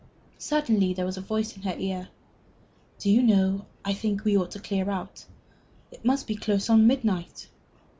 Suddenly 0.39 0.95
there 0.95 1.05
was 1.05 1.15
a 1.17 1.21
voice 1.21 1.55
in 1.55 1.61
her 1.61 1.75
ear. 1.77 2.09
"Do 2.97 3.11
you 3.11 3.21
know, 3.21 3.67
I 3.85 3.93
think 3.93 4.25
we 4.25 4.35
ought 4.35 4.49
to 4.49 4.59
clear 4.59 4.89
out. 4.89 5.27
It 5.91 6.03
must 6.03 6.25
be 6.25 6.35
close 6.35 6.71
on 6.71 6.87
midnight." 6.87 7.49